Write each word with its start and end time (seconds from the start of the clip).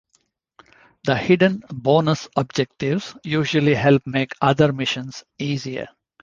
The 1.03 1.15
hidden 1.15 1.61
bonus 1.69 2.27
objectives 2.35 3.13
usually 3.23 3.75
help 3.75 4.01
make 4.07 4.31
other 4.41 4.73
missions 4.73 5.23
easier. 5.37 5.89